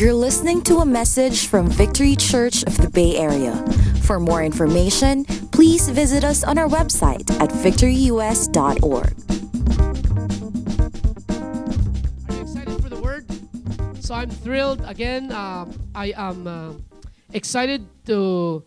[0.00, 3.52] You're listening to a message from Victory Church of the Bay Area.
[4.00, 8.80] For more information, please visit us on our website at victoryus.org.
[12.24, 13.28] Are you excited for the word?
[14.00, 14.80] So I'm thrilled.
[14.88, 16.72] Again, um, I am uh,
[17.34, 18.64] excited to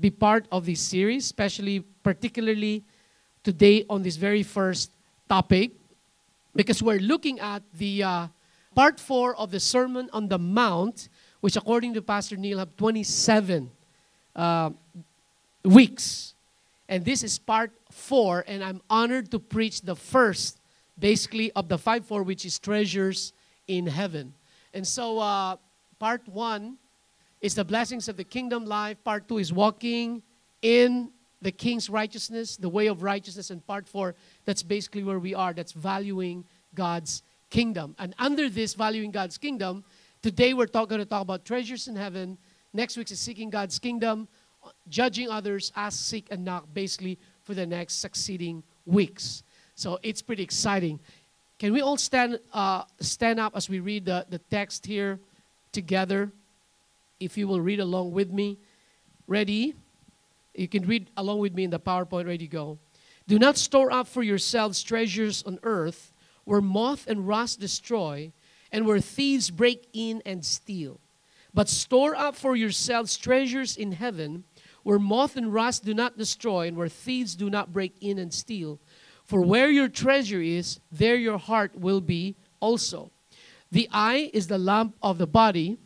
[0.00, 2.82] be part of this series, especially, particularly
[3.44, 4.90] today on this very first
[5.28, 5.78] topic,
[6.56, 8.26] because we're looking at the uh,
[8.76, 11.08] part four of the Sermon on the Mount,
[11.40, 13.70] which, according to Pastor Neil, have 27
[14.36, 14.70] uh,
[15.64, 16.34] weeks.
[16.88, 20.60] And this is part four, and I'm honored to preach the first,
[20.98, 23.32] basically, of the five four, which is treasures
[23.66, 24.34] in heaven.
[24.74, 25.56] And so, uh,
[25.98, 26.76] part one
[27.40, 29.02] is the blessings of the kingdom life.
[29.02, 30.22] Part two is walking
[30.62, 33.50] in the king's righteousness, the way of righteousness.
[33.50, 35.52] And part four, that's basically where we are.
[35.52, 37.22] That's valuing God's
[37.56, 37.94] kingdom.
[37.98, 39.82] And under this, valuing God's kingdom,
[40.20, 42.36] today we're talk, going to talk about treasures in heaven.
[42.74, 44.28] Next week is seeking God's kingdom,
[44.90, 49.42] judging others, ask, seek, and knock, basically for the next succeeding weeks.
[49.74, 51.00] So it's pretty exciting.
[51.58, 55.18] Can we all stand uh, stand up as we read the, the text here
[55.72, 56.30] together?
[57.20, 58.58] If you will read along with me.
[59.26, 59.74] Ready?
[60.54, 62.26] You can read along with me in the PowerPoint.
[62.26, 62.78] Ready, go.
[63.26, 66.12] Do not store up for yourselves treasures on earth
[66.46, 68.32] where moth and rust destroy
[68.72, 71.00] and where thieves break in and steal.
[71.52, 74.44] But store up for yourselves treasures in heaven
[74.82, 78.32] where moth and rust do not destroy and where thieves do not break in and
[78.32, 78.80] steal.
[79.24, 83.10] For where your treasure is, there your heart will be also.
[83.72, 85.78] The eye is the lamp of the body.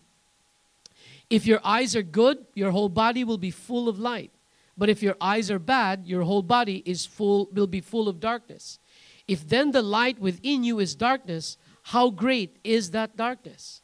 [1.30, 4.32] If your eyes are good, your whole body will be full of light.
[4.76, 8.20] But if your eyes are bad, your whole body is full will be full of
[8.20, 8.78] darkness.
[9.30, 13.80] If then the light within you is darkness, how great is that darkness?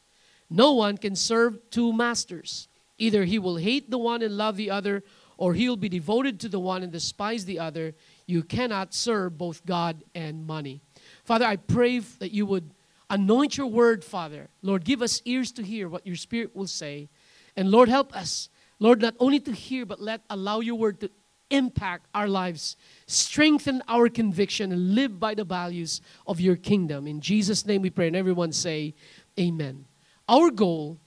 [0.49, 2.67] No one can serve two masters.
[2.97, 5.05] Either he will hate the one and love the other,
[5.37, 7.95] or he'll be devoted to the one and despise the other.
[8.25, 10.81] You cannot serve both God and money.
[11.23, 12.73] Father, I pray that you would
[13.09, 14.49] anoint your word, Father.
[14.61, 17.07] Lord, give us ears to hear what your spirit will say.
[17.55, 21.11] And Lord, help us, Lord, not only to hear, but let allow your word to
[21.49, 22.75] impact our lives,
[23.05, 27.07] strengthen our conviction, and live by the values of your kingdom.
[27.07, 28.93] In Jesus' name we pray, and everyone say,
[29.39, 29.85] Amen.
[30.27, 30.99] Our goal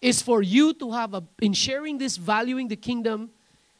[0.00, 3.30] is for you to have a, in sharing this valuing the kingdom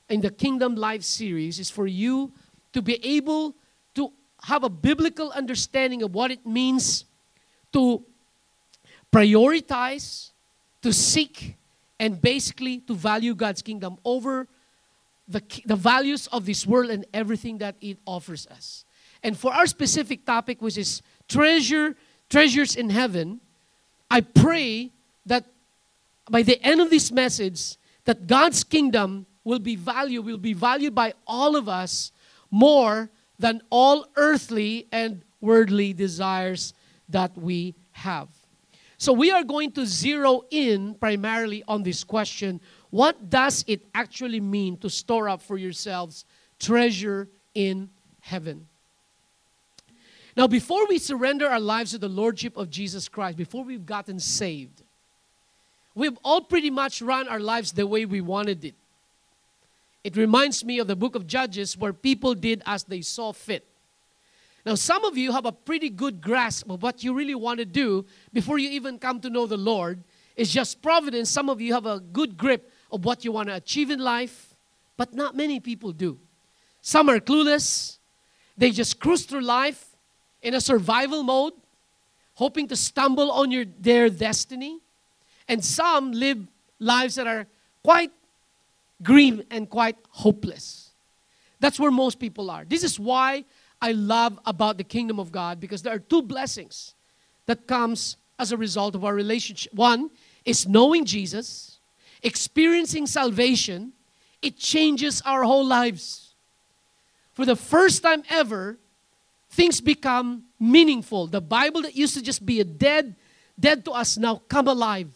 [0.08, 2.32] in the Kingdom Life series, is for you
[2.72, 3.54] to be able
[3.94, 7.06] to have a biblical understanding of what it means
[7.72, 8.04] to
[9.12, 10.30] prioritize,
[10.82, 11.56] to seek,
[11.98, 14.48] and basically to value God's kingdom over
[15.26, 18.84] the, the values of this world and everything that it offers us.
[19.22, 21.96] And for our specific topic, which is treasure,
[22.28, 23.40] treasures in heaven,
[24.10, 24.90] I pray
[25.26, 25.46] that
[26.30, 30.94] by the end of this message, that God's kingdom will be valued, will be valued
[30.94, 32.12] by all of us
[32.50, 36.74] more than all earthly and worldly desires
[37.08, 38.28] that we have.
[38.96, 42.60] So we are going to zero in primarily on this question
[42.94, 46.24] what does it actually mean to store up for yourselves
[46.60, 47.90] treasure in
[48.20, 48.68] heaven?
[50.36, 54.20] Now, before we surrender our lives to the Lordship of Jesus Christ, before we've gotten
[54.20, 54.82] saved,
[55.96, 58.76] we've all pretty much run our lives the way we wanted it.
[60.04, 63.66] It reminds me of the book of Judges where people did as they saw fit.
[64.64, 67.64] Now, some of you have a pretty good grasp of what you really want to
[67.64, 69.98] do before you even come to know the Lord.
[70.36, 71.28] It's just providence.
[71.28, 74.54] Some of you have a good grip of what you want to achieve in life,
[74.96, 76.16] but not many people do.
[76.80, 77.98] Some are clueless.
[78.56, 79.96] They just cruise through life
[80.42, 81.54] in a survival mode,
[82.34, 84.78] hoping to stumble on your, their destiny.
[85.48, 86.46] And some live
[86.78, 87.46] lives that are
[87.82, 88.12] quite
[89.02, 90.90] grim and quite hopeless.
[91.58, 92.64] That's where most people are.
[92.64, 93.44] This is why
[93.82, 96.94] I love about the kingdom of God because there are two blessings
[97.46, 99.74] that comes as a result of our relationship.
[99.74, 100.10] One
[100.44, 101.73] is knowing Jesus
[102.24, 103.92] experiencing salvation,
[104.42, 106.34] it changes our whole lives.
[107.32, 108.78] For the first time ever,
[109.50, 111.26] things become meaningful.
[111.26, 113.14] The Bible that used to just be a dead,
[113.58, 115.10] dead to us now come alive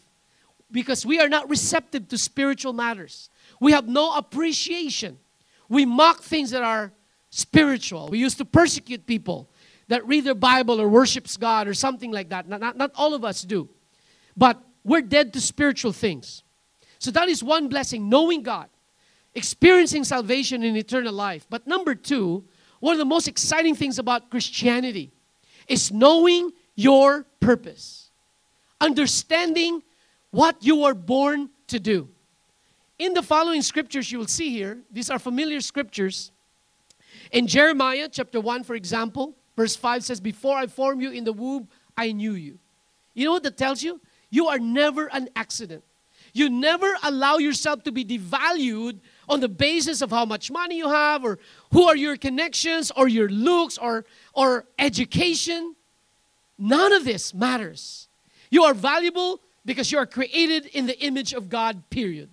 [0.71, 3.29] because we are not receptive to spiritual matters.
[3.59, 5.17] We have no appreciation.
[5.67, 6.91] We mock things that are
[7.29, 8.07] spiritual.
[8.09, 9.49] We used to persecute people
[9.87, 12.47] that read their Bible or worships God or something like that.
[12.47, 13.69] Not, not, not all of us do.
[14.37, 16.43] But we're dead to spiritual things.
[16.99, 18.67] So that is one blessing, knowing God,
[19.33, 21.47] experiencing salvation in eternal life.
[21.49, 22.43] But number two,
[22.81, 25.11] one of the most exciting things about Christianity
[25.67, 28.09] is knowing your purpose,
[28.81, 29.81] understanding
[30.31, 32.09] what you were born to do.
[32.97, 36.31] In the following scriptures you will see here, these are familiar scriptures.
[37.31, 41.33] In Jeremiah chapter 1, for example, verse 5 says, Before I formed you in the
[41.33, 42.59] womb, I knew you.
[43.13, 44.01] You know what that tells you?
[44.29, 45.83] You are never an accident.
[46.33, 50.89] You never allow yourself to be devalued on the basis of how much money you
[50.89, 51.39] have or
[51.71, 55.75] who are your connections or your looks or, or education.
[56.57, 58.07] None of this matters.
[58.49, 62.29] You are valuable because you are created in the image of God, period.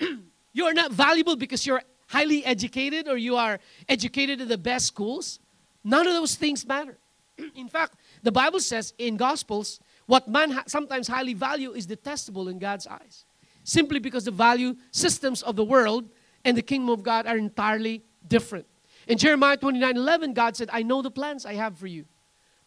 [0.52, 4.86] you are not valuable because you're highly educated or you are educated in the best
[4.86, 5.38] schools.
[5.84, 6.98] None of those things matter.
[7.56, 9.80] in fact, the Bible says in Gospels,
[10.10, 13.24] what man ha- sometimes highly value is detestable in God's eyes.
[13.62, 16.04] Simply because the value systems of the world
[16.44, 18.66] and the kingdom of God are entirely different.
[19.06, 22.06] In Jeremiah 29 11, God said, I know the plans I have for you.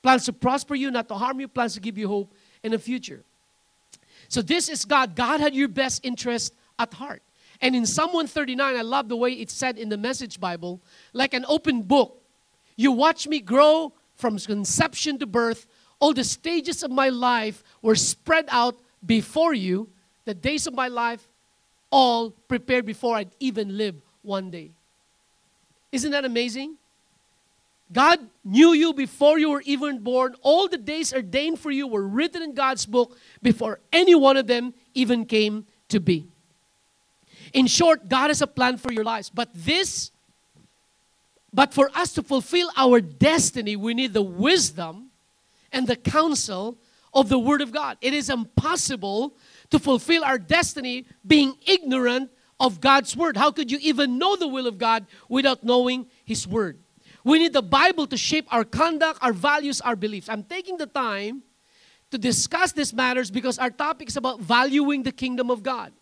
[0.01, 2.79] Plans to prosper you, not to harm you, plans to give you hope in the
[2.79, 3.25] future.
[4.29, 5.13] So this is God.
[5.13, 7.23] God had your best interest at heart.
[7.59, 10.79] And in Psalm 139, I love the way it's said in the Message Bible,
[11.11, 12.21] like an open book.
[12.77, 15.67] You watch me grow from conception to birth.
[16.03, 19.87] All the stages of my life were spread out before you.
[20.25, 21.25] The days of my life,
[21.89, 24.71] all prepared before I'd even live one day.
[25.93, 26.75] Isn't that amazing?
[27.89, 30.35] God knew you before you were even born.
[30.41, 34.45] All the days ordained for you were written in God's book before any one of
[34.45, 36.27] them even came to be.
[37.53, 39.29] In short, God has a plan for your lives.
[39.29, 40.11] But this,
[41.53, 45.11] but for us to fulfill our destiny, we need the wisdom
[45.73, 46.77] and the counsel
[47.13, 47.97] of the Word of God.
[48.01, 49.35] It is impossible
[49.69, 53.35] to fulfill our destiny being ignorant of God's Word.
[53.35, 56.79] How could you even know the will of God without knowing His Word?
[57.23, 60.29] We need the Bible to shape our conduct, our values, our beliefs.
[60.29, 61.43] I'm taking the time
[62.11, 65.93] to discuss these matters because our topic is about valuing the kingdom of God.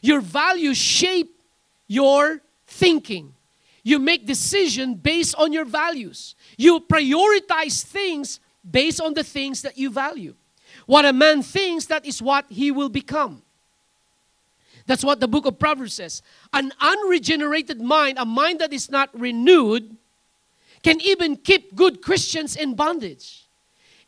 [0.00, 1.42] Your values shape
[1.86, 3.34] your thinking.
[3.82, 6.34] You make decisions based on your values.
[6.56, 10.34] You prioritize things based on the things that you value.
[10.86, 13.42] What a man thinks, that is what he will become.
[14.86, 16.22] That's what the book of Proverbs says.
[16.52, 19.96] An unregenerated mind, a mind that is not renewed,
[20.82, 23.46] can even keep good Christians in bondage.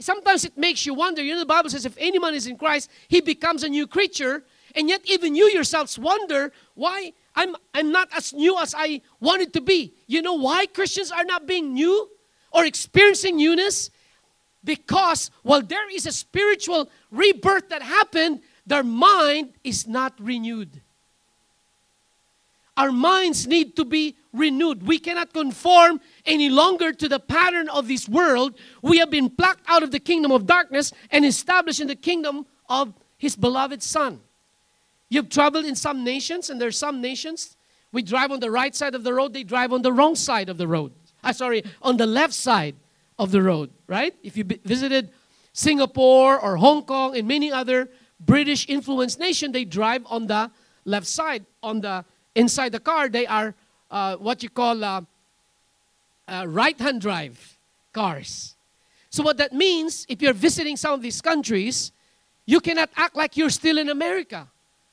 [0.01, 1.23] Sometimes it makes you wonder.
[1.23, 4.43] You know, the Bible says if anyone is in Christ, he becomes a new creature.
[4.75, 9.53] And yet, even you yourselves wonder why I'm, I'm not as new as I wanted
[9.53, 9.95] to be.
[10.07, 12.09] You know why Christians are not being new
[12.51, 13.91] or experiencing newness?
[14.65, 20.81] Because while there is a spiritual rebirth that happened, their mind is not renewed.
[22.77, 24.87] Our minds need to be renewed.
[24.87, 28.55] We cannot conform any longer to the pattern of this world.
[28.81, 32.47] We have been plucked out of the kingdom of darkness and established in the kingdom
[32.69, 34.21] of His beloved Son.
[35.11, 37.57] You've traveled in some nations, and there's some nations
[37.93, 40.49] we drive on the right side of the road, they drive on the wrong side
[40.49, 40.93] of the road.
[41.23, 42.75] I uh, sorry, on the left side
[43.23, 44.15] of the road, right?
[44.25, 45.11] If you visited
[45.53, 47.89] Singapore or Hong Kong and many other
[48.19, 50.51] British influenced nations, they drive on the
[50.85, 51.47] left side.
[51.63, 52.05] On the
[52.35, 53.55] inside the car, they are
[53.93, 55.03] uh, what you call uh,
[56.27, 57.39] uh, right-hand drive
[57.93, 58.57] cars.
[59.11, 61.93] So what that means, if you're visiting some of these countries,
[62.45, 64.49] you cannot act like you're still in America.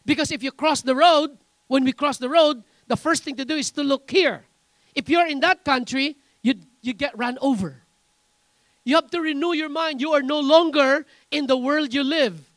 [0.06, 1.36] Because if you cross the road,
[1.68, 4.46] when we cross the road, the first thing to do is to look here.
[4.94, 7.82] If you're in that country, you, you get run over.
[8.90, 10.02] You have to renew your mind.
[10.02, 12.50] You are no longer in the world you live.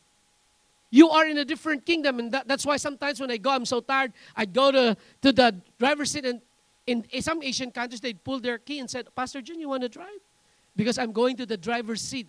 [0.90, 2.18] You are in a different kingdom.
[2.20, 5.30] And that, that's why sometimes when I go, I'm so tired, I go to, to
[5.30, 6.40] the driver's seat and
[6.86, 9.82] in, in some Asian countries, they'd pull their key and said, Pastor Jun, you want
[9.82, 10.22] to drive?
[10.74, 12.28] Because I'm going to the driver's seat.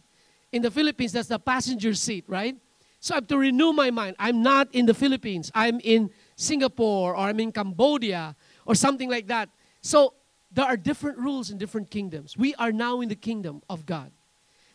[0.51, 2.57] In the Philippines, that's the passenger seat, right?
[2.99, 4.17] So I have to renew my mind.
[4.19, 5.49] I'm not in the Philippines.
[5.55, 9.47] I'm in Singapore or I'm in Cambodia or something like that.
[9.81, 10.13] So
[10.53, 12.37] there are different rules in different kingdoms.
[12.37, 14.11] We are now in the kingdom of God.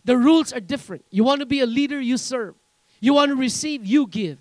[0.05, 1.05] The rules are different.
[1.11, 2.55] You want to be a leader, you serve.
[3.01, 4.39] You want to receive, you give.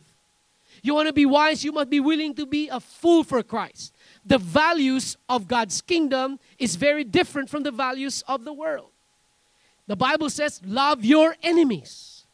[0.82, 3.94] You want to be wise, you must be willing to be a fool for Christ.
[4.26, 8.90] The values of God's kingdom is very different from the values of the world.
[9.88, 12.26] The Bible says, love your enemies.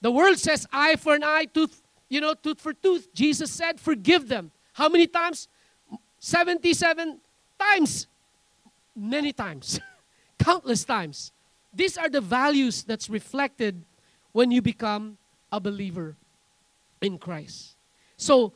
[0.00, 3.12] The world says, eye for an eye, tooth you know, tooth for tooth.
[3.14, 4.50] Jesus said, forgive them.
[4.72, 5.48] How many times?
[6.20, 7.20] 77
[7.58, 8.06] times.
[8.96, 9.80] Many times.
[10.38, 11.32] Countless times.
[11.72, 13.82] These are the values that's reflected
[14.32, 15.18] when you become
[15.52, 16.16] a believer
[17.00, 17.76] in Christ.
[18.16, 18.52] So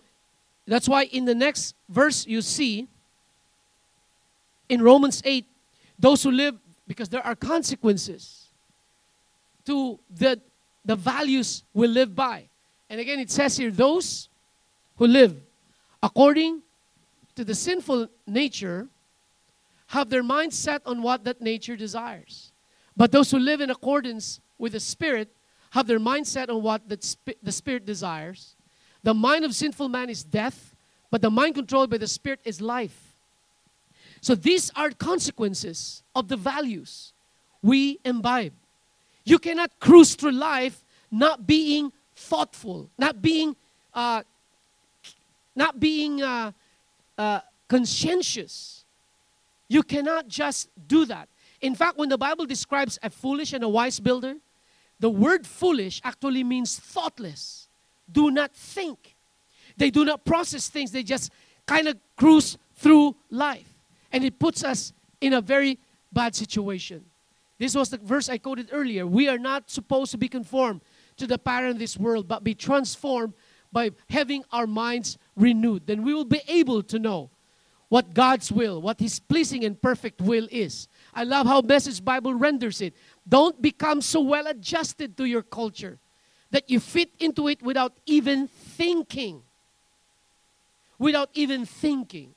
[0.67, 2.89] that's why in the next verse you see
[4.69, 5.47] in Romans 8,
[5.99, 6.57] those who live,
[6.87, 8.49] because there are consequences
[9.65, 10.41] to the
[10.85, 12.49] the values we live by.
[12.91, 14.29] And again, it says here, those
[14.97, 15.41] who live
[16.03, 16.63] according
[17.37, 18.89] to the sinful nature
[19.93, 22.51] have their mind set on what that nature desires.
[22.97, 25.29] But those who live in accordance with the Spirit
[25.71, 28.57] have their mind set on what the, sp- the Spirit desires.
[29.03, 30.75] The mind of sinful man is death,
[31.11, 33.19] but the mind controlled by the Spirit is life.
[34.23, 37.13] So these are consequences of the values
[37.63, 38.55] we imbibe.
[39.25, 43.57] You cannot cruise through life not being thoughtful, not being,
[43.93, 44.23] uh,
[45.55, 46.53] not being uh,
[47.19, 48.82] uh, conscientious.
[49.73, 51.31] You cannot just do that.
[51.63, 54.35] In fact, when the Bible describes a foolish and a wise builder,
[55.01, 57.69] the word foolish actually means thoughtless.
[58.11, 59.17] Do not think.
[59.79, 61.33] They do not process things, they just
[61.65, 63.73] kind of cruise through life.
[64.13, 65.79] And it puts us in a very
[66.13, 67.07] bad situation.
[67.57, 69.07] This was the verse I quoted earlier.
[69.07, 70.83] We are not supposed to be conformed
[71.17, 73.33] to the pattern of this world, but be transformed
[73.73, 75.87] by having our minds renewed.
[75.87, 77.31] Then we will be able to know
[77.93, 80.89] what God's will, what His pleasing and perfect will is.
[81.13, 82.95] I love how Message Bible renders it.
[83.29, 85.99] Don't become so well adjusted to your culture
[86.53, 89.43] that you fit into it without even thinking.
[90.99, 92.35] Without even thinking.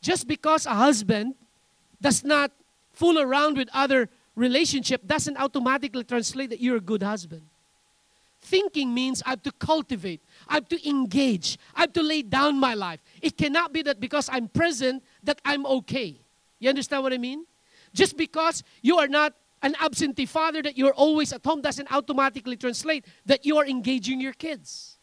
[0.00, 1.34] Just because a husband
[2.00, 2.52] does not
[2.92, 7.42] fool around with other relationship doesn't automatically translate that you're a good husband.
[8.42, 12.58] Thinking means I have to cultivate, I have to engage, I have to lay down
[12.58, 13.00] my life.
[13.22, 16.20] It cannot be that because I'm present that I'm okay.
[16.58, 17.46] You understand what I mean?
[17.92, 22.56] Just because you are not an absentee father that you're always at home doesn't automatically
[22.56, 24.98] translate that you are engaging your kids.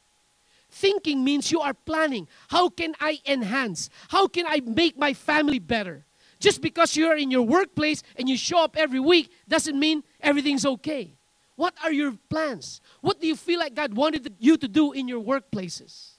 [0.70, 2.28] Thinking means you are planning.
[2.48, 3.90] How can I enhance?
[4.10, 6.06] How can I make my family better?
[6.40, 10.66] Just because you're in your workplace and you show up every week doesn't mean everything's
[10.66, 11.16] okay.
[11.62, 12.82] What are your plans?
[13.02, 16.14] What do you feel like God wanted you to do in your workplaces?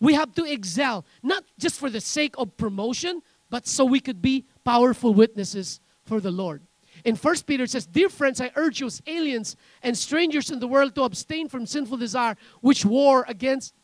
[0.00, 4.22] We have to excel, not just for the sake of promotion, but so we could
[4.22, 6.62] be powerful witnesses for the Lord.
[7.04, 10.58] In 1 Peter it says, Dear friends, I urge you as aliens and strangers in
[10.58, 13.74] the world to abstain from sinful desire which war against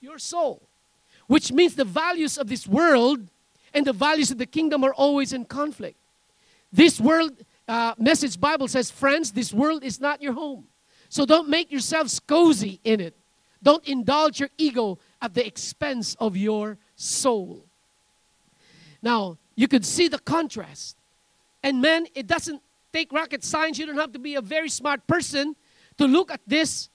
[0.00, 0.60] your soul.
[1.28, 3.28] Which means the values of this world
[3.72, 5.98] and the values of the kingdom are always in conflict.
[6.72, 10.66] This world, uh, message Bible says, friends, this world is not your home.
[11.08, 13.14] So don't make yourselves cozy in it.
[13.62, 17.64] Don't indulge your ego at the expense of your soul.
[19.02, 20.96] Now, you could see the contrast.
[21.62, 23.78] And man, it doesn't take rocket science.
[23.78, 25.54] You don't have to be a very smart person
[25.98, 26.88] to look at this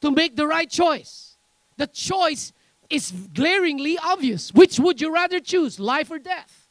[0.00, 1.36] to make the right choice.
[1.76, 2.52] The choice
[2.90, 4.52] is glaringly obvious.
[4.52, 6.66] Which would you rather choose, life or death?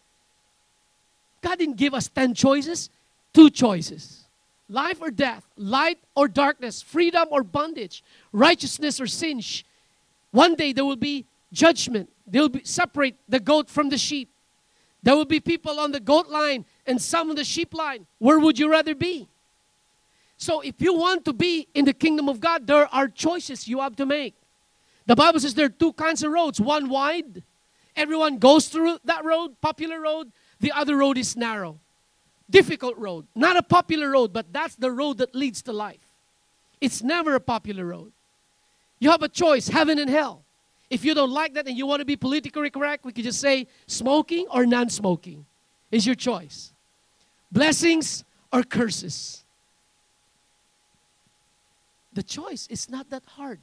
[1.42, 2.90] God didn't give us 10 choices,
[3.38, 4.26] two choices
[4.68, 8.04] life or death, light or darkness, freedom or bondage,
[8.34, 9.40] righteousness or sin.
[10.32, 12.10] One day there will be judgment.
[12.26, 14.30] They'll be, separate the goat from the sheep.
[15.04, 18.08] There will be people on the goat line and some on the sheep line.
[18.18, 19.30] Where would you rather be?
[20.40, 23.80] So, if you want to be in the kingdom of God, there are choices you
[23.80, 24.36] have to make.
[25.06, 27.44] The Bible says there are two kinds of roads one wide,
[27.96, 30.32] everyone goes through that road, popular road.
[30.60, 31.80] The other road is narrow,
[32.50, 33.26] difficult road.
[33.36, 36.00] Not a popular road, but that's the road that leads to life.
[36.80, 38.12] It's never a popular road.
[39.00, 40.44] You have a choice heaven and hell.
[40.90, 43.42] If you don't like that and you want to be politically correct, we could just
[43.42, 45.46] say smoking or non smoking
[45.92, 46.72] is your choice.
[47.52, 49.44] Blessings or curses.
[52.14, 53.60] The choice is not that hard.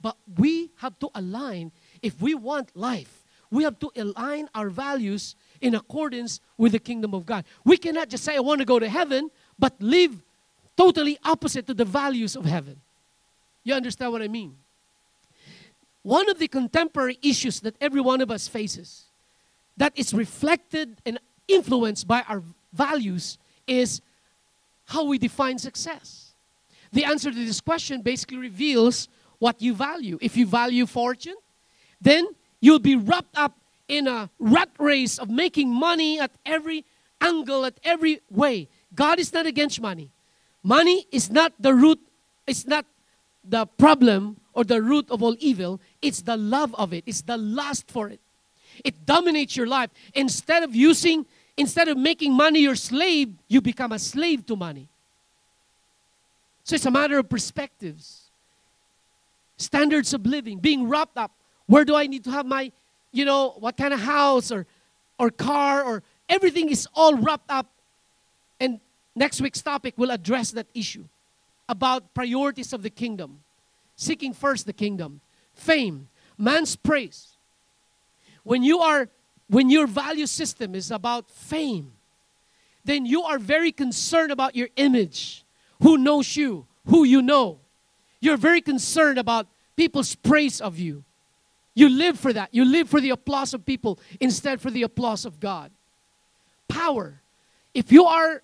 [0.00, 5.34] But we have to align, if we want life, we have to align our values
[5.60, 7.44] in accordance with the kingdom of God.
[7.64, 10.22] We cannot just say, I want to go to heaven, but live
[10.76, 12.80] totally opposite to the values of heaven.
[13.64, 14.56] You understand what I mean?
[16.02, 19.04] One of the contemporary issues that every one of us faces
[19.76, 24.00] that is reflected and influenced by our values is
[24.86, 26.32] how we define success.
[26.92, 30.18] The answer to this question basically reveals what you value.
[30.20, 31.36] If you value fortune,
[32.00, 32.26] then
[32.60, 33.57] you'll be wrapped up
[33.88, 36.84] in a rat race of making money at every
[37.20, 38.68] angle, at every way.
[38.94, 40.10] God is not against money.
[40.62, 41.98] Money is not the root,
[42.46, 42.84] it's not
[43.44, 45.80] the problem or the root of all evil.
[46.02, 48.20] It's the love of it, it's the lust for it.
[48.84, 49.90] It dominates your life.
[50.14, 51.26] Instead of using,
[51.56, 54.88] instead of making money your slave, you become a slave to money.
[56.62, 58.28] So it's a matter of perspectives
[59.58, 61.32] standards of living, being wrapped up.
[61.66, 62.72] Where do I need to have my,
[63.12, 64.66] you know, what kind of house or,
[65.18, 67.66] or car or everything is all wrapped up.
[68.60, 68.80] And
[69.14, 71.04] next week's topic will address that issue.
[71.68, 73.40] about priorities of the kingdom,
[73.94, 75.20] seeking first the kingdom,
[75.54, 77.36] fame, man's praise.
[78.42, 79.08] When you are
[79.50, 81.92] when your value system is about fame,
[82.84, 85.42] then you are very concerned about your image,
[85.82, 87.58] who knows you, who you know.
[88.20, 91.04] You're very concerned about people's praise of you.
[91.78, 92.48] You live for that.
[92.50, 95.70] You live for the applause of people instead for the applause of God.
[96.66, 97.22] Power.
[97.72, 98.42] If you are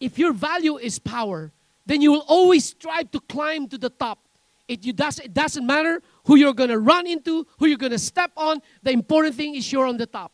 [0.00, 1.52] if your value is power,
[1.86, 4.18] then you will always strive to climb to the top.
[4.66, 7.92] It, you does, it doesn't matter who you're going to run into, who you're going
[7.92, 8.60] to step on.
[8.82, 10.32] The important thing is you're on the top.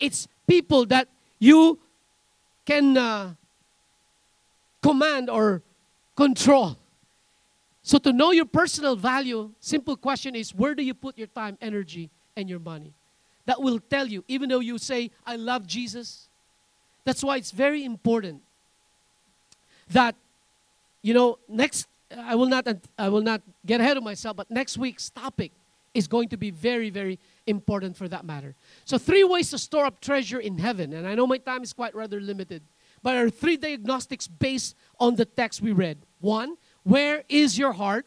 [0.00, 1.06] It's people that
[1.38, 1.78] you
[2.66, 3.34] can uh,
[4.82, 5.62] command or
[6.16, 6.78] control.
[7.88, 11.56] So to know your personal value, simple question is where do you put your time,
[11.58, 12.92] energy, and your money?
[13.46, 16.28] That will tell you, even though you say, I love Jesus.
[17.06, 18.42] That's why it's very important
[19.88, 20.14] that,
[21.00, 22.68] you know, next, I will not,
[22.98, 25.50] I will not get ahead of myself, but next week's topic
[25.94, 28.54] is going to be very, very important for that matter.
[28.84, 30.92] So, three ways to store up treasure in heaven.
[30.92, 32.60] And I know my time is quite rather limited,
[33.02, 35.96] but are three diagnostics based on the text we read.
[36.20, 38.06] One, where is your heart?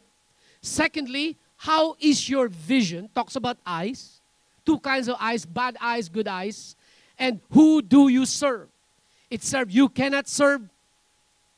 [0.60, 3.08] Secondly, how is your vision?
[3.14, 4.20] Talks about eyes.
[4.66, 6.74] Two kinds of eyes bad eyes, good eyes.
[7.16, 8.68] And who do you serve?
[9.30, 10.62] It serve you cannot serve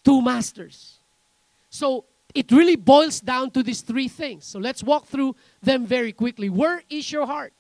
[0.05, 0.99] two masters.
[1.71, 2.05] So
[2.35, 4.45] it really boils down to these three things.
[4.45, 6.51] So let's walk through them very quickly.
[6.51, 7.55] Where is your heart?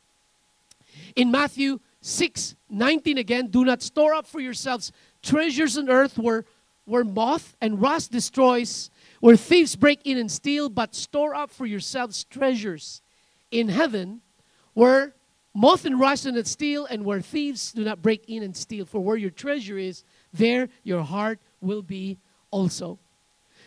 [1.16, 4.92] In Matthew 6 19 again, do not store up for yourselves
[5.22, 6.44] treasures on earth where,
[6.84, 8.90] where moth and rust destroys
[9.24, 13.00] where thieves break in and steal, but store up for yourselves treasures
[13.50, 14.20] in heaven,
[14.74, 15.14] where
[15.54, 18.84] moth and rust do not steal, and where thieves do not break in and steal.
[18.84, 20.04] For where your treasure is,
[20.34, 22.18] there your heart will be
[22.50, 22.98] also.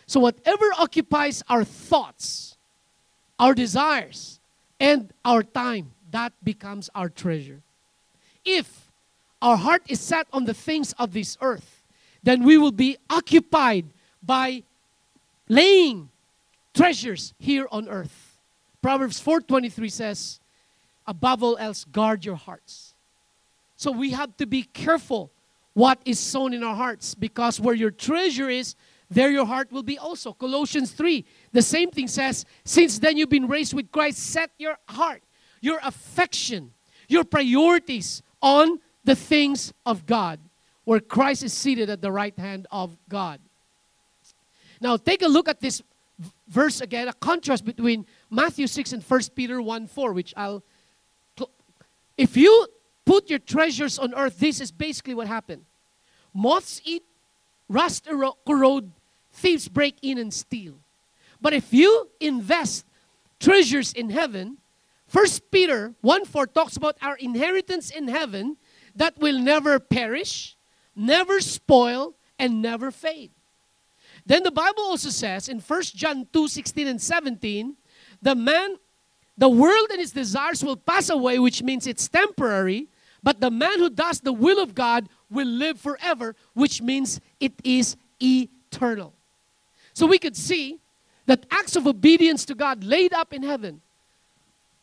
[0.05, 2.55] So, whatever occupies our thoughts,
[3.39, 4.39] our desires,
[4.79, 7.63] and our time, that becomes our treasure.
[8.46, 8.91] If
[9.41, 11.81] our heart is set on the things of this earth,
[12.22, 13.87] then we will be occupied
[14.22, 14.61] by
[15.48, 16.10] laying
[16.74, 18.38] treasures here on earth.
[18.81, 20.40] Proverbs 4:23 says,
[21.05, 22.94] above all else guard your hearts.
[23.75, 25.31] So we have to be careful
[25.74, 28.75] what is sown in our hearts because where your treasure is,
[29.10, 30.33] there your heart will be also.
[30.33, 34.77] Colossians 3, the same thing says, since then you've been raised with Christ, set your
[34.90, 35.24] heart,
[35.62, 36.74] your affection,
[37.07, 40.40] your priorities on the things of God,
[40.83, 43.40] where Christ is seated at the right hand of God.
[44.81, 45.81] Now, take a look at this
[46.48, 50.63] verse again, a contrast between Matthew 6 and 1 Peter 1 4, which I'll.
[52.18, 52.68] If you
[53.05, 55.66] put your treasures on earth, this is basically what happened.
[56.33, 57.03] Moths eat,
[57.70, 58.07] rust
[58.46, 58.92] corrode,
[59.31, 60.75] thieves break in and steal.
[61.40, 62.85] But if you invest
[63.40, 64.57] treasures in heaven,
[65.07, 68.57] First Peter 1 4 talks about our inheritance in heaven
[68.96, 70.57] that will never perish,
[70.96, 73.31] never spoil, and never fade.
[74.27, 77.75] Then the Bible also says in 1 John 2 16 and 17,
[78.22, 78.75] the man,
[79.37, 82.90] the world and its desires will pass away, which means it's temporary,
[83.24, 87.53] but the man who does the will of God will live forever, which means it
[87.63, 89.13] is eternal.
[89.94, 90.81] So we could see
[91.25, 93.81] that acts of obedience to God laid up in heaven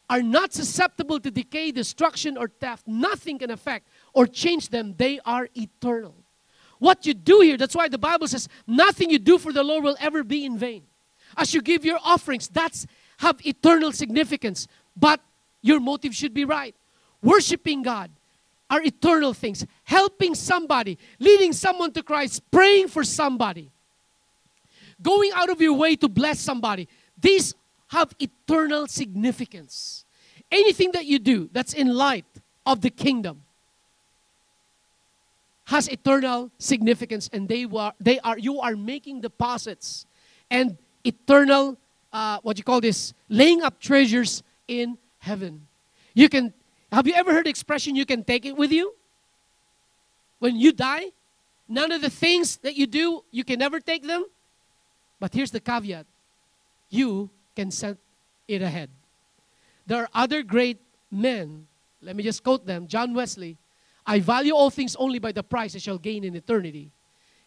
[0.09, 2.87] are not susceptible to decay, destruction, or theft.
[2.87, 6.24] Nothing can affect or change them, they are eternal.
[6.79, 9.85] What you do here, that's why the Bible says, nothing you do for the Lord
[9.85, 10.83] will ever be in vain.
[11.37, 12.87] As you give your offerings, that's
[13.19, 14.67] have eternal significance.
[14.97, 15.21] But
[15.63, 16.75] your motive should be right.
[17.23, 18.11] Worshiping God
[18.69, 19.65] are eternal things.
[19.85, 23.71] Helping somebody, leading someone to Christ, praying for somebody,
[25.01, 26.89] going out of your way to bless somebody.
[27.21, 27.55] These
[27.89, 30.05] have eternal significance.
[30.51, 32.27] Anything that you do that's in light
[32.67, 33.44] of the kingdom
[35.67, 40.07] has eternal significance and they were they are you are making deposits
[40.51, 41.77] and eternal
[42.13, 45.67] uh, what you call this laying up treasures in heaven.
[46.15, 46.53] You can
[46.93, 48.95] have you ever heard the expression you can take it with you
[50.39, 51.07] when you die
[51.69, 54.25] none of the things that you do you can never take them.
[55.21, 56.07] But here's the caveat.
[56.91, 57.97] You can send
[58.47, 58.91] it ahead.
[59.87, 61.67] There are other great men
[62.05, 63.57] let me just quote them john wesley
[64.07, 66.91] I value all things only by the price I shall gain in eternity.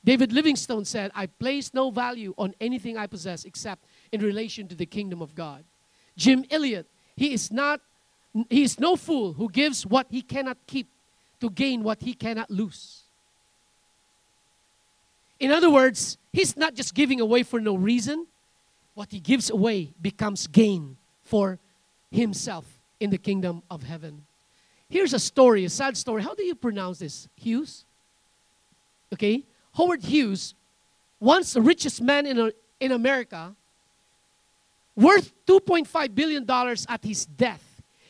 [0.03, 4.75] David Livingstone said, I place no value on anything I possess except in relation to
[4.75, 5.63] the kingdom of God.
[6.15, 7.81] Jim Elliot, he is not
[8.49, 10.87] he is no fool who gives what he cannot keep
[11.39, 13.01] to gain what he cannot lose.
[15.39, 18.27] In other words, he's not just giving away for no reason.
[18.93, 21.57] What he gives away becomes gain for
[22.11, 22.65] himself
[22.99, 24.26] in the kingdom of heaven.
[24.89, 26.23] Here's a story, a sad story.
[26.23, 27.27] How do you pronounce this?
[27.35, 27.85] Hughes?
[29.13, 29.43] Okay.
[29.73, 30.55] Howard Hughes,
[31.19, 33.55] once the richest man in, in America,
[34.95, 37.63] worth $2.5 billion at his death.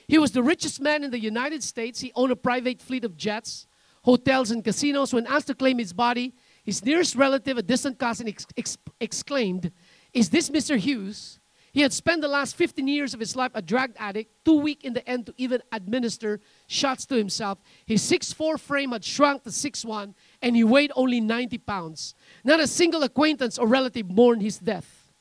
[0.08, 2.00] He was the richest man in the United States.
[2.00, 3.68] He owned a private fleet of jets,
[4.04, 5.14] hotels, and casinos.
[5.14, 9.72] When asked to claim his body, his nearest relative, a distant cousin, ex- ex- exclaimed,
[10.14, 10.78] Is this Mr.
[10.78, 11.40] Hughes?
[11.72, 14.84] He had spent the last 15 years of his life a drug addict, too weak
[14.84, 17.60] in the end to even administer shots to himself.
[17.86, 22.16] His 6'4 frame had shrunk to 6'1, and he weighed only 90 pounds.
[22.44, 25.12] Not a single acquaintance or relative mourned his death.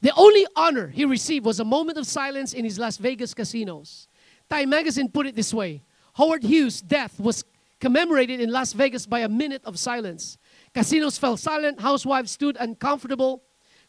[0.00, 4.06] The only honor he received was a moment of silence in his Las Vegas casinos.
[4.48, 5.82] Time magazine put it this way
[6.14, 7.44] Howard Hughes' death was
[7.80, 10.38] commemorated in Las Vegas by a minute of silence.
[10.74, 13.42] Casinos fell silent, housewives stood uncomfortable,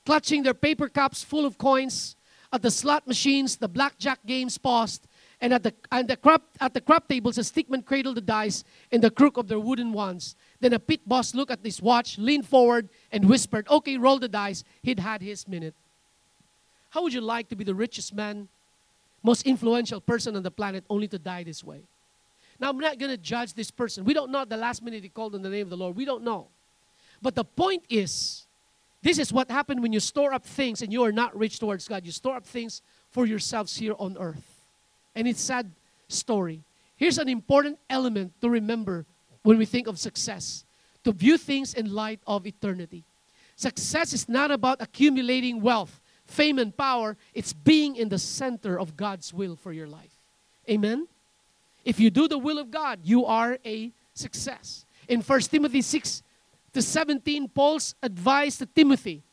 [0.06, 2.16] clutching their paper cups full of coins.
[2.52, 5.08] At the slot machines, the blackjack games paused,
[5.40, 8.64] and at the, and the crop, at the crop tables, a stickman cradled the dice
[8.92, 10.36] in the crook of their wooden wands.
[10.60, 14.28] Then a pit boss looked at his watch, leaned forward, and whispered, Okay, roll the
[14.28, 14.64] dice.
[14.82, 15.76] He'd had his minute.
[16.90, 18.48] How would you like to be the richest man,
[19.22, 21.82] most influential person on the planet, only to die this way?
[22.60, 24.04] Now, I'm not going to judge this person.
[24.04, 25.96] We don't know the last minute he called on the name of the Lord.
[25.96, 26.48] We don't know.
[27.22, 28.46] But the point is,
[29.02, 31.88] this is what happened when you store up things and you are not rich towards
[31.88, 32.06] God.
[32.06, 32.82] You store up things
[33.12, 34.66] for yourselves here on earth.
[35.16, 35.72] And it's sad
[36.08, 36.62] story.
[36.98, 39.06] Here's an important element to remember
[39.44, 40.66] when we think of success
[41.04, 43.04] to view things in light of eternity.
[43.56, 48.96] Success is not about accumulating wealth, fame, and power, it's being in the center of
[48.98, 50.12] God's will for your life.
[50.70, 51.08] Amen?
[51.86, 54.86] If you do the will of God, you are a success.
[55.08, 56.22] In 1 Timothy 6
[56.74, 59.24] to 17, Paul's advice to Timothy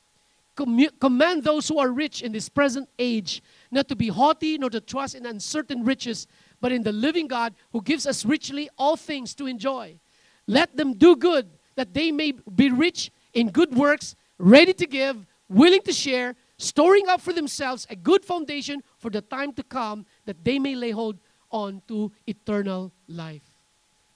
[1.00, 4.80] command those who are rich in this present age not to be haughty nor to
[4.80, 6.26] trust in uncertain riches,
[6.60, 9.98] but in the living God who gives us richly all things to enjoy.
[10.46, 15.26] Let them do good, that they may be rich in good works, ready to give,
[15.48, 20.06] willing to share, storing up for themselves a good foundation for the time to come
[20.24, 21.18] that they may lay hold
[21.50, 23.42] on to eternal life.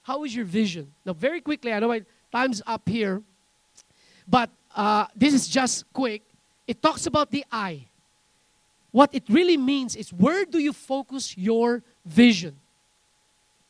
[0.01, 0.91] How is your vision?
[1.05, 3.21] Now, very quickly, I know my time's up here,
[4.27, 6.21] but uh, this is just quick.
[6.67, 7.85] It talks about the eye.
[8.91, 12.55] What it really means is where do you focus your vision?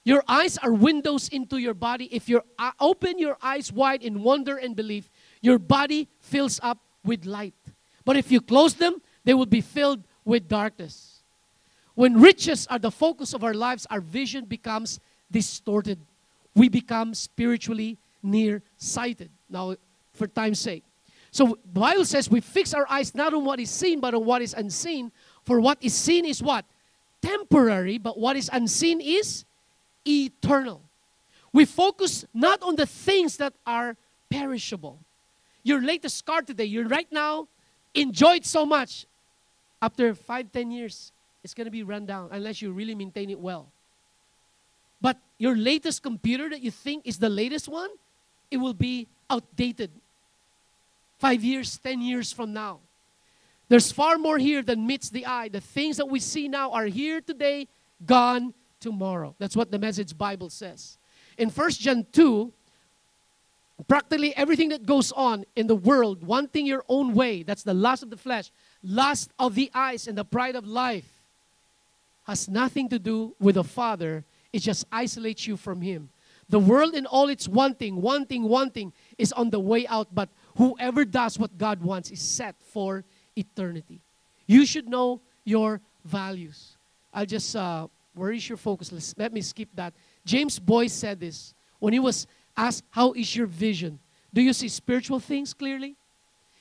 [0.04, 2.10] Your eyes are windows into your body.
[2.12, 5.10] If you uh, open your eyes wide in wonder and belief,
[5.42, 7.54] your body fills up with light.
[8.04, 11.22] But if you close them, they will be filled with darkness.
[11.94, 15.00] When riches are the focus of our lives, our vision becomes
[15.32, 16.00] distorted.
[16.56, 19.30] We become spiritually nearsighted.
[19.50, 19.76] Now,
[20.14, 20.84] for time's sake.
[21.32, 24.26] So the Bible says we fix our eyes not on what is seen, but on
[24.26, 25.12] what is unseen.
[25.46, 26.66] For what is seen is what?
[27.22, 29.46] Temporary, but what is unseen is
[30.06, 30.82] eternal.
[31.54, 33.96] We focus not on the things that are
[34.30, 35.00] perishable.
[35.64, 37.48] Your latest car today, you're right now
[37.94, 39.06] enjoy it so much,
[39.82, 41.12] after five, ten years,
[41.44, 43.68] it's going to be run down unless you really maintain it well.
[45.02, 47.90] But your latest computer that you think is the latest one,
[48.52, 49.90] it will be outdated
[51.18, 52.80] five years, ten years from now.
[53.70, 55.48] There's far more here than meets the eye.
[55.48, 57.70] The things that we see now are here today,
[58.06, 59.34] gone tomorrow.
[59.40, 60.98] That's what the message Bible says.
[61.38, 62.52] In 1 John 2,
[63.88, 68.04] practically everything that goes on in the world, wanting your own way, that's the lust
[68.04, 68.52] of the flesh,
[68.84, 71.08] lust of the eyes, and the pride of life,
[72.26, 74.24] has nothing to do with the Father.
[74.52, 76.10] It just isolates you from Him.
[76.52, 81.06] The world in all its wanting, wanting, wanting is on the way out, but whoever
[81.06, 83.06] does what God wants is set for
[83.38, 84.02] eternity.
[84.48, 86.76] You should know your values.
[87.14, 88.92] I'll just, uh, where is your focus?
[88.92, 89.94] Let's, let me skip that.
[90.26, 94.00] James Boice said this when he was asked, How is your vision?
[94.34, 95.96] Do you see spiritual things clearly?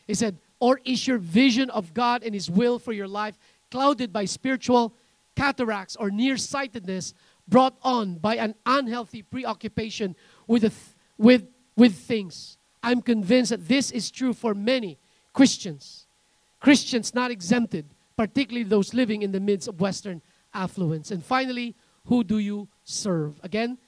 [0.06, 3.36] He said, Or is your vision of God and His will for your life
[3.72, 4.94] clouded by spiritual
[5.34, 7.14] cataracts or nearsightedness
[7.50, 10.72] brought on by an unhealthy preoccupation with, th-
[11.18, 12.56] with, with things?
[12.82, 14.98] I'm convinced that this is true for many
[15.32, 16.06] Christians.
[16.60, 17.86] Christians not exempted,
[18.16, 20.22] particularly those living in the midst of Western
[20.54, 21.10] affluence.
[21.10, 21.74] And finally,
[22.06, 23.38] who do you serve?
[23.42, 23.78] Again,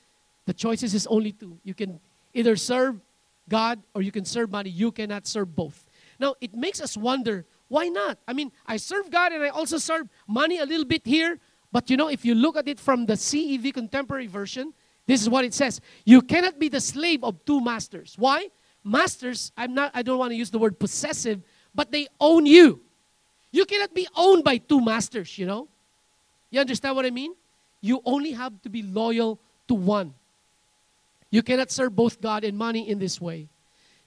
[0.47, 1.59] the choices is only two.
[1.63, 2.01] You can
[2.35, 3.01] either serve
[3.49, 4.71] God or you can serve money.
[4.71, 5.89] You cannot serve both.
[6.19, 8.19] Now, it makes us wonder why not?
[8.29, 11.41] I mean, I serve God and I also serve money a little bit here.
[11.73, 14.75] But you know, if you look at it from the CEV contemporary version,
[15.07, 18.15] this is what it says You cannot be the slave of two masters.
[18.19, 18.49] Why?
[18.85, 21.43] masters, I'm not I don't want to use the word possessive,
[21.75, 22.81] but they own you.
[23.51, 25.69] You cannot be owned by two masters, you know?
[26.51, 27.35] You understand what I mean?
[27.81, 30.15] You only have to be loyal to one.
[31.31, 33.49] You cannot serve both God and money in this way.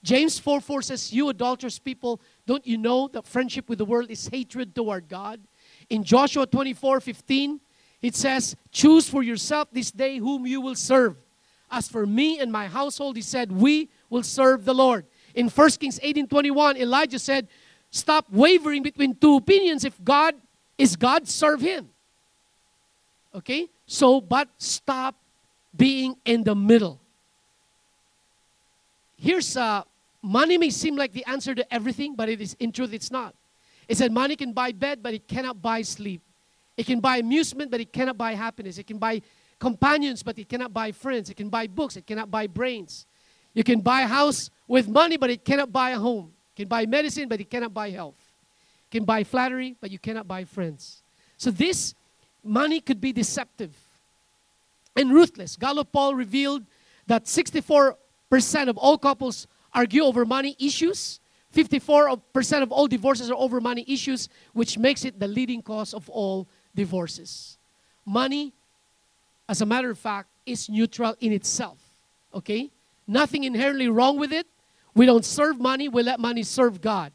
[0.03, 4.11] James 4 4 says, You adulterous people, don't you know that friendship with the world
[4.11, 5.39] is hatred toward God?
[5.89, 7.59] In Joshua 24 15,
[8.01, 11.17] it says, Choose for yourself this day whom you will serve.
[11.71, 15.05] As for me and my household, he said, We will serve the Lord.
[15.33, 17.47] In 1 Kings 18 21, Elijah said,
[17.91, 19.83] Stop wavering between two opinions.
[19.83, 20.35] If God
[20.77, 21.89] is God, serve him.
[23.33, 23.69] Okay?
[23.87, 25.15] So, but stop
[25.75, 26.99] being in the middle.
[29.17, 29.83] Here's uh,
[30.21, 33.33] money may seem like the answer to everything, but it is in truth it's not.
[33.87, 36.21] It said money can buy bed, but it cannot buy sleep.
[36.77, 38.77] It can buy amusement, but it cannot buy happiness.
[38.77, 39.21] It can buy
[39.59, 41.29] companions, but it cannot buy friends.
[41.29, 43.05] It can buy books, it cannot buy brains.
[43.53, 46.33] You can buy a house with money, but it cannot buy a home.
[46.55, 48.15] Can buy medicine, but it cannot buy health.
[48.91, 51.01] Can buy flattery, but you cannot buy friends.
[51.37, 51.95] So this
[52.43, 53.73] money could be deceptive
[54.95, 55.57] and ruthless.
[55.57, 56.63] Gallup poll revealed
[57.07, 57.95] that 64%
[58.67, 61.19] of all couples argue over money issues.
[61.55, 66.09] 54% of all divorces are over money issues, which makes it the leading cause of
[66.09, 67.57] all divorces.
[68.05, 68.53] Money,
[69.47, 71.79] as a matter of fact, is neutral in itself.
[72.33, 72.69] Okay?
[73.07, 74.47] Nothing inherently wrong with it.
[74.93, 77.11] We don't serve money, we let money serve God.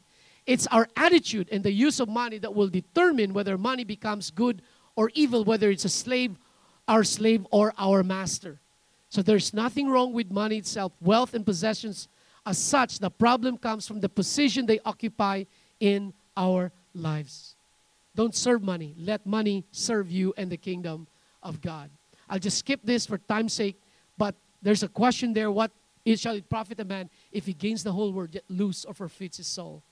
[0.47, 4.63] It's our attitude and the use of money that will determine whether money becomes good
[4.97, 6.37] or evil, whether it's a slave,
[6.89, 8.59] our slave, or our master.
[9.11, 10.93] So there's nothing wrong with money itself.
[11.01, 12.09] Wealth and possessions,
[12.47, 15.45] as such, the problem comes from the position they occupy
[15.79, 17.55] in our lives.
[18.17, 18.95] Don't serve money.
[18.99, 21.07] Let money serve you and the kingdom
[21.43, 21.91] of God.
[22.29, 23.81] I'll just skip this for time's sake,
[24.17, 25.51] but there's a question there.
[25.51, 25.71] What
[26.17, 29.37] shall it profit a man if he gains the whole world yet lose or forfeits
[29.37, 29.83] his soul?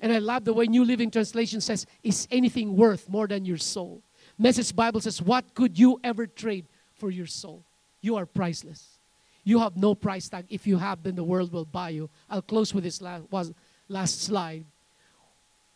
[0.00, 3.56] And I love the way New Living Translation says, Is anything worth more than your
[3.56, 4.02] soul?
[4.38, 7.62] Message Bible says, What could you ever trade for your soul?
[8.02, 8.95] You are priceless.
[9.46, 10.46] You have no price tag.
[10.48, 12.10] If you have, then the world will buy you.
[12.28, 13.52] I'll close with this last,
[13.88, 14.64] last slide.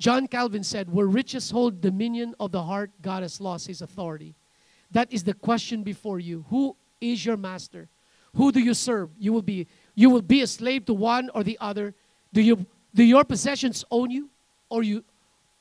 [0.01, 4.35] John Calvin said, Where riches hold dominion of the heart, God has lost his authority.
[4.91, 6.45] That is the question before you.
[6.51, 7.89] Who is your master?
[8.35, 9.11] Who do you serve?
[9.21, 11.95] You will be you will be a slave to one or the other.
[12.33, 14.31] Do you do your possessions own you
[14.69, 15.05] or you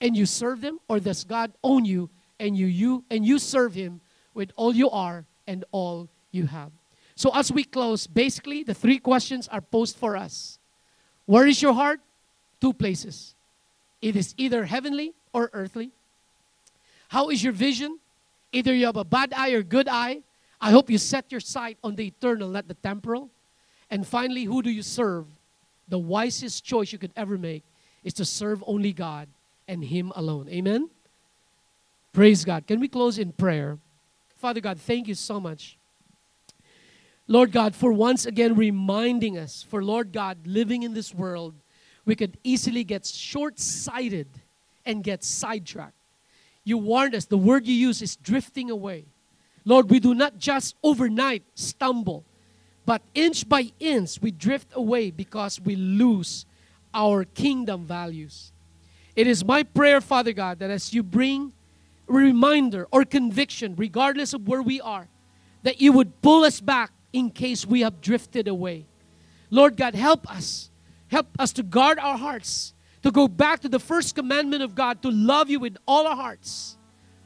[0.01, 3.75] and you serve them or does God own you and you you and you serve
[3.75, 4.01] him
[4.33, 6.71] with all you are and all you have.
[7.19, 10.57] So as we close, basically the three questions are posed for us.
[11.25, 11.99] Where is your heart?
[12.61, 13.35] Two places.
[14.01, 15.91] It is either heavenly or earthly.
[17.09, 17.99] How is your vision?
[18.53, 20.21] Either you have a bad eye or good eye.
[20.61, 23.29] I hope you set your sight on the eternal, not the temporal.
[23.91, 25.25] And finally, who do you serve?
[25.89, 27.65] The wisest choice you could ever make
[28.01, 29.27] is to serve only God
[29.67, 30.47] and Him alone.
[30.47, 30.89] Amen?
[32.13, 32.65] Praise God.
[32.65, 33.77] Can we close in prayer?
[34.37, 35.78] Father God, thank you so much.
[37.29, 41.53] Lord God, for once again reminding us, for Lord God, living in this world,
[42.03, 44.27] we could easily get short sighted
[44.83, 45.93] and get sidetracked.
[46.63, 49.05] You warned us, the word you use is drifting away.
[49.63, 52.25] Lord, we do not just overnight stumble,
[52.87, 56.47] but inch by inch we drift away because we lose
[56.95, 58.51] our kingdom values.
[59.15, 61.53] It is my prayer, Father God, that as you bring
[62.07, 65.07] reminder or conviction, regardless of where we are,
[65.61, 68.85] that you would pull us back in case we have drifted away.
[69.49, 70.69] Lord God, help us.
[71.09, 75.01] Help us to guard our hearts, to go back to the first commandment of God,
[75.01, 76.77] to love you with all our hearts,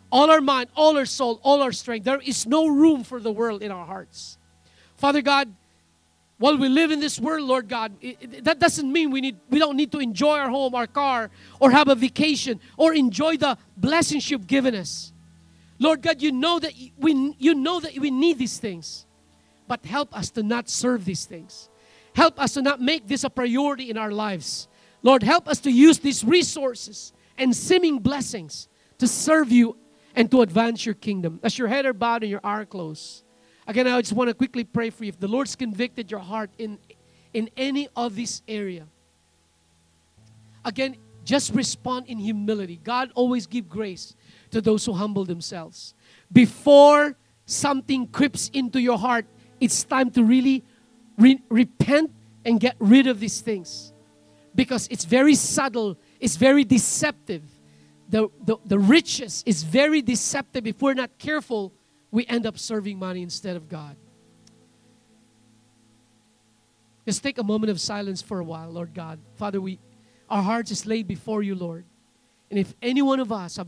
[0.10, 2.06] all our mind, all our soul, all our strength.
[2.06, 4.38] There is no room for the world in our hearts.
[4.96, 5.54] Father God,
[6.38, 9.38] while we live in this world, Lord God, it, it, that doesn't mean we need
[9.50, 13.38] we don't need to enjoy our home, our car, or have a vacation, or enjoy
[13.38, 15.12] the blessings you've given us.
[15.80, 19.06] Lord God, you know that we you know that we need these things,
[19.68, 21.70] but help us to not serve these things.
[22.16, 24.68] Help us to not make this a priority in our lives.
[25.02, 28.68] Lord, help us to use these resources and seeming blessings
[29.00, 29.76] to serve you
[30.16, 31.40] and to advance your kingdom.
[31.44, 33.24] As your head are bowed and your eye closed.
[33.66, 35.10] Again, I just want to quickly pray for you.
[35.10, 36.78] If the Lord's convicted your heart in,
[37.34, 38.86] in any of this area,
[40.64, 42.80] again, just respond in humility.
[42.84, 44.16] God always give grace
[44.52, 45.94] to those who humble themselves.
[46.32, 49.26] Before something creeps into your heart,
[49.64, 50.64] it's time to really
[51.18, 52.12] re- repent
[52.46, 53.94] and get rid of these things.
[54.54, 57.44] Because it's very subtle, it's very deceptive.
[58.10, 61.74] The, the, the riches is very deceptive if we're not careful
[62.12, 63.96] we end up serving money instead of God.
[67.08, 69.20] Let's take a moment of silence for a while, Lord God.
[69.36, 69.80] Father, we
[70.30, 71.86] our hearts is laid before you, Lord.
[72.52, 73.68] And if any one of us have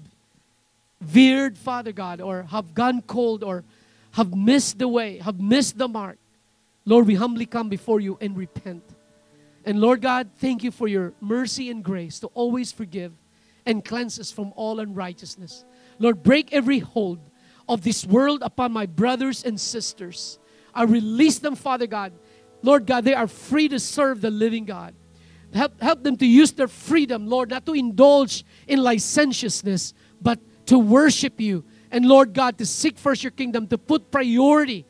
[1.01, 3.63] veered, Father God, or have gone cold or
[4.15, 6.17] have missed the way, have missed the mark,
[6.85, 8.83] Lord, we humbly come before you and repent.
[9.65, 13.11] And Lord God, thank you for your mercy and grace to always forgive
[13.65, 15.65] and cleanse us from all unrighteousness.
[15.99, 17.19] Lord, break every hold
[17.67, 20.39] of this world upon my brothers and sisters.
[20.73, 22.13] I release them, Father God.
[22.61, 24.93] Lord God, they are free to serve the living God.
[25.53, 30.79] Help, help them to use their freedom, Lord, not to indulge in licentiousness, but to
[30.79, 31.65] worship you.
[31.95, 34.85] And Lord God, to seek first your kingdom, to put priority,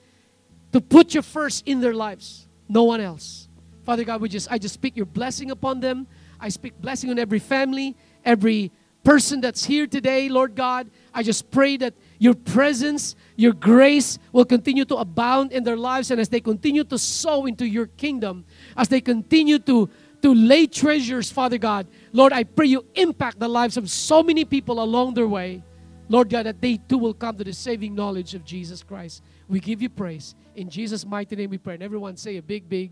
[0.72, 3.48] to put you first in their lives, no one else.
[3.84, 6.08] Father God, we just I just speak your blessing upon them.
[6.40, 8.72] I speak blessing on every family, every
[9.04, 10.90] person that's here today, Lord God.
[11.14, 16.10] I just pray that your presence, your grace will continue to abound in their lives
[16.10, 19.92] and as they continue to sow into your kingdom, as they continue to
[20.24, 21.86] to lay treasures, Father God.
[22.14, 25.62] Lord, I pray you impact the lives of so many people along their way.
[26.08, 29.24] Lord God, that they too will come to the saving knowledge of Jesus Christ.
[29.48, 30.36] We give you praise.
[30.56, 31.76] In Jesus' mighty name we pray.
[31.76, 32.92] And everyone say a big, big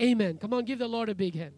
[0.00, 0.38] amen.
[0.38, 1.52] Come on, give the Lord a big hand.